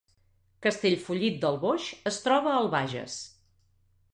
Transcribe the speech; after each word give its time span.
Castellfollit 0.65 1.37
del 1.43 1.59
Boix 1.65 1.91
es 2.15 2.17
troba 2.25 2.55
al 2.61 2.73
Bages 2.77 3.19